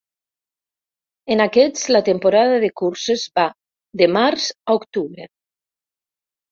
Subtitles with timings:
[1.35, 3.47] En aquests, la temporada de curses va
[4.03, 5.33] de març a octubre.